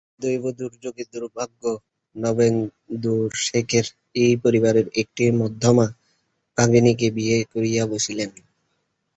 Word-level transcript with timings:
দৈবদুর্যোগে 0.21 1.03
দুর্ভাগ্য 1.13 1.63
নবেন্দুশেখর 2.15 3.85
এই 4.15 4.33
পরিবারের 4.43 4.87
একটি 5.01 5.23
মধ্যমা 5.41 5.85
ভগিনীকে 6.57 7.07
বিবাহ 7.15 7.41
করিয়া 7.53 7.83
বসিলেন। 7.93 8.29